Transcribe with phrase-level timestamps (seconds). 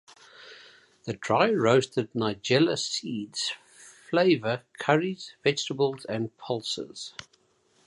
[1.03, 3.51] The dry-roasted nigella seeds
[4.09, 7.13] flavor curries, vegetables and pulses.